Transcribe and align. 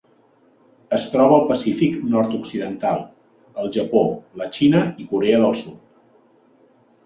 Es 0.95 1.03
troba 1.15 1.37
al 1.41 1.45
Pacífic 1.51 1.99
nord-occidental: 2.15 3.05
el 3.65 3.71
Japó, 3.79 4.03
la 4.43 4.51
Xina 4.59 4.85
i 5.05 5.09
Corea 5.15 5.47
del 5.49 5.59
Sud. 5.65 5.81